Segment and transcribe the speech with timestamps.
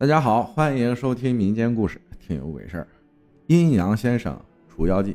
[0.00, 2.88] 大家好，欢迎收听民间故事，听有鬼事儿。
[3.48, 4.34] 阴阳先生
[4.66, 5.14] 除妖记。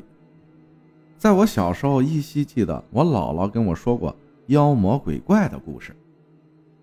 [1.18, 4.14] 在我小时候，依稀记得我姥姥跟我说过
[4.46, 5.92] 妖魔鬼怪的故事。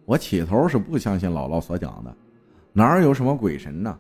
[0.04, 2.14] 我起头是不相信姥姥所讲的，
[2.74, 3.98] 哪有什么鬼神呢？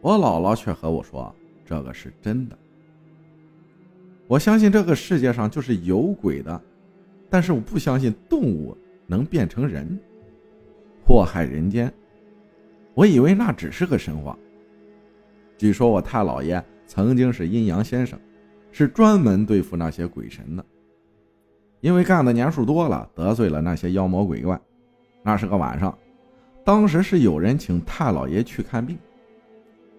[0.00, 1.30] 我姥姥却和我说
[1.62, 2.56] 这个是真的。
[4.26, 6.58] 我相信这个世界上就是有鬼的，
[7.28, 8.74] 但是我不相信动物
[9.06, 10.00] 能变成人，
[11.06, 11.92] 祸害人间。
[12.94, 14.38] 我以为那只是个神话。
[15.58, 18.18] 据说我太姥爷曾经是阴阳先生，
[18.72, 20.64] 是专门对付那些鬼神的。
[21.80, 24.58] 因为干的年数多了，得罪了那些妖魔鬼怪。
[25.22, 25.96] 那是个晚上，
[26.64, 28.96] 当时是有人请太姥爷去看病。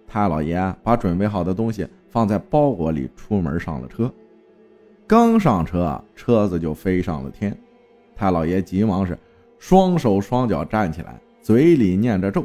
[0.06, 4.12] 太姥爷把准备好的东西放在包裹里，出门上了车。
[5.06, 7.56] 刚上车，车子就飞上了天。
[8.14, 9.18] 太姥爷急忙是
[9.58, 12.44] 双手双脚站起来，嘴里念着咒。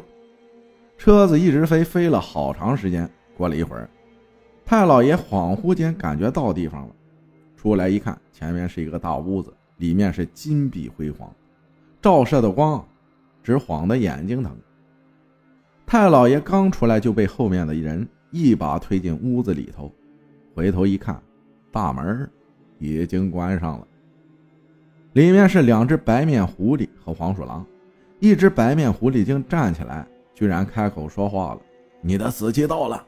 [1.02, 3.10] 车子一直飞，飞了好长时间。
[3.36, 3.90] 过了一会儿，
[4.64, 6.94] 太老爷恍惚间感觉到地方了，
[7.56, 11.28] 出来一看，前面是一个大屋子，里面是金碧辉煌，
[12.00, 12.86] 照射的光
[13.42, 14.56] 直晃得眼睛疼。
[15.84, 19.92] 太老爷刚出来就被后面的人一把推进屋子里头，
[20.54, 21.20] 回头一看，
[21.72, 22.30] 大门
[22.78, 23.84] 已经关上了。
[25.14, 27.66] 里面是两只白面狐狸和黄鼠狼，
[28.20, 30.06] 一只白面狐狸精站起来。
[30.42, 31.60] 居然开口说话了！
[32.00, 33.06] 你的死期到了，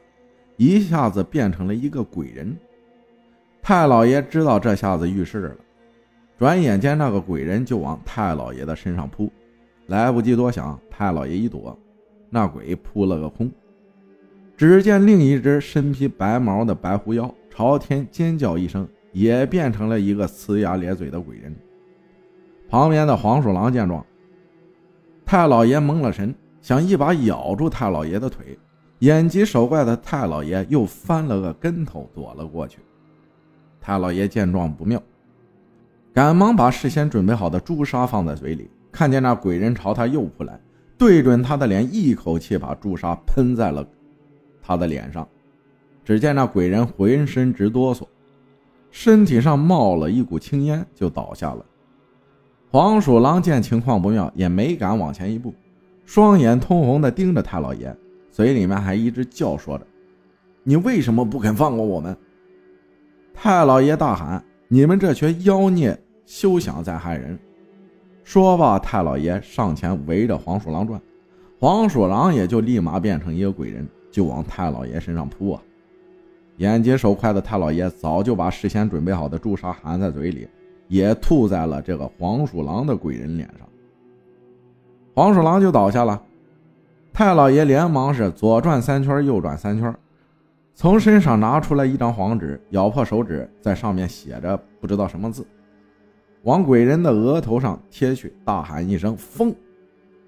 [0.55, 2.55] 一下子变成了一个鬼人。
[3.61, 5.55] 太老爷知道这下子遇事了，
[6.37, 9.29] 转眼间那个鬼人就往太老爷的身上扑，
[9.87, 11.77] 来不及多想，太老爷一躲，
[12.29, 13.51] 那鬼扑了个空。
[14.55, 21.53] 只见另一只身披白毛的白狐妖朝天尖叫一声，也变成了一个呲牙咧嘴的鬼人。
[22.69, 24.05] 旁边的黄鼠狼见状，
[25.25, 26.33] 太老爷蒙了神。
[26.65, 28.57] 想一把咬住太老爷的腿，
[28.97, 32.79] 眼疾手快的太老爷又翻了个跟头躲了过去。
[33.79, 34.99] 太老爷见状不妙，
[36.11, 40.59] 赶忙把事先准备好的朱砂放在嘴里，看见那鬼人朝他又扑来，
[40.97, 43.85] 对准他的脸一口气把朱砂喷在了
[44.59, 45.27] 他的脸上。
[46.03, 48.07] 只见那鬼人浑身直哆嗦，
[48.89, 51.63] 身体上冒了一股青烟，就倒下了。
[52.71, 55.53] 黄鼠狼见情况不妙，也没敢往前一步。
[56.05, 57.95] 双眼通红的盯着太老爷，
[58.31, 59.85] 嘴里面还一直叫说着
[60.63, 62.15] ：“你为什么不肯放过我们？”
[63.33, 67.37] 太老爷大喊：“你们这群妖孽，休想再害人！”
[68.23, 71.01] 说罢，太老爷上前围着黄鼠狼转，
[71.59, 75.61] 黄鼠狼也就立马变成一个鬼人，就往太老爷身上扑啊！
[76.57, 80.47] 眼疾手快的太老爷早就把事先准备好的朱砂含在嘴里，
[80.87, 83.67] 也吐在了这个黄鼠狼的鬼人脸上。
[85.15, 86.21] 黄鼠狼就倒下了，
[87.13, 89.95] 太老爷连忙是左转三圈，右转三圈，
[90.73, 95.47] 从身上拿出来一张黄纸，咬破手指，在上面写着不知道什么字，
[96.43, 99.55] 往鬼人的额头上贴去，大喊一声“疯”，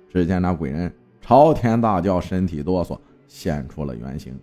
[0.09, 4.39] 只见那鬼人朝天大叫，身体哆嗦，现出了原形，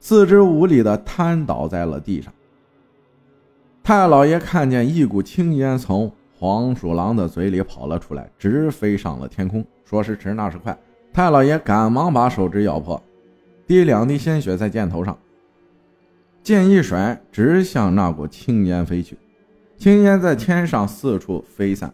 [0.00, 2.34] 四肢无力的瘫倒在了地上。
[3.80, 6.10] 太老爷看见一股青烟从。
[6.44, 9.64] 黄鼠狼的嘴里跑了出来，直飞上了天空。
[9.82, 10.78] 说时迟，那时快，
[11.10, 13.02] 太老爷赶忙把手指咬破，
[13.66, 15.18] 滴两滴鲜血在箭头上，
[16.42, 19.16] 剑一甩，直向那股青烟飞去。
[19.78, 21.90] 青烟在天上四处飞散。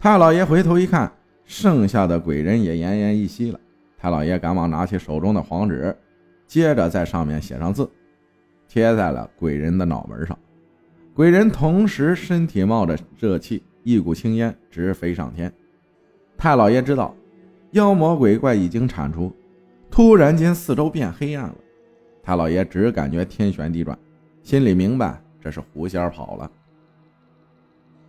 [0.00, 1.12] 太老爷回头一看，
[1.44, 3.60] 剩下的鬼人也奄奄一息了。
[3.96, 5.96] 太老爷赶忙拿起手中的黄纸，
[6.48, 7.88] 接着在上面写上字，
[8.66, 10.36] 贴在了鬼人的脑门上。
[11.14, 15.52] 鬼人同时身体冒着热气，一股青烟直飞上天。
[16.36, 17.14] 太老爷知道
[17.70, 19.32] 妖魔鬼怪已经铲除，
[19.88, 21.54] 突然间四周变黑暗了。
[22.20, 23.96] 太老爷只感觉天旋地转，
[24.42, 26.50] 心里明白这是狐仙跑了。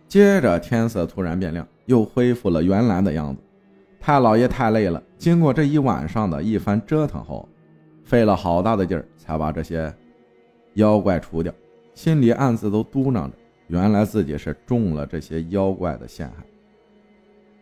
[0.08, 3.40] 接着天色突然变亮，又恢复了原来的样子。
[4.00, 7.48] 太老爷太累了，经过这一晚上的一番折腾后，
[8.02, 9.94] 费了好大的劲儿才把这些
[10.74, 11.54] 妖怪除掉。
[11.96, 13.32] 心里暗自都嘟囔着
[13.68, 16.44] ：“原来自己是中了这些妖怪的陷害，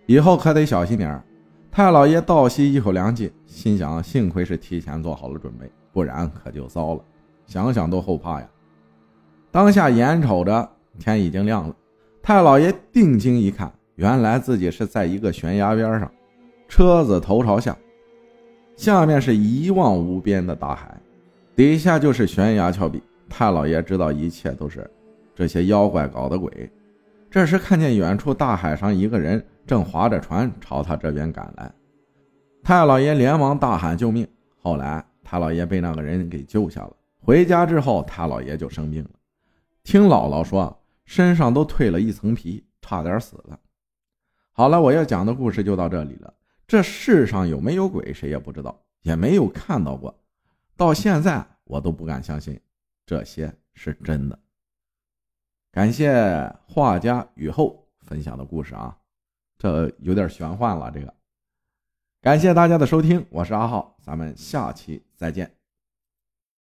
[0.06, 1.22] 以后可得小心点
[1.70, 7.00] 太老爷倒吸一口凉气，心想：幸亏是提前做好了准备，不然可就糟了。
[7.46, 8.48] 想想都后怕呀。
[9.52, 11.76] 当下眼瞅着天已经亮了，
[12.20, 16.10] 太老爷定睛一看，原来自己是在一个悬崖边上，
[16.66, 17.76] 车子头朝下，
[18.76, 21.00] 下面是一望无边的大海，
[21.54, 23.00] 底下就是悬崖峭壁。
[23.28, 24.88] 太老爷知道一切都是
[25.34, 26.70] 这些妖怪搞的鬼。
[27.30, 31.72] 这时看见远处大海上一个人正划着船朝他这边赶来，
[32.62, 34.26] 太老爷连忙大喊救命。
[34.62, 36.96] 后来太老爷被那个人给救下了。
[37.18, 39.10] 回家之后，太老爷就生病了，
[39.82, 43.58] 听姥姥说身上都蜕了一层皮，差点死了。
[44.52, 46.32] 好了，我要讲的故事就到这里了。
[46.66, 50.14] 这世上有没有鬼，谁也不知道，也没有看到过，
[50.76, 52.60] 到现在我都不敢相信
[53.06, 54.38] 这些是真的。
[55.70, 58.96] 感谢画家雨后分享的故事啊，
[59.58, 60.90] 这有点玄幻了。
[60.90, 61.14] 这个，
[62.20, 65.63] 感谢大家的收听，我是阿浩，咱们下期再见。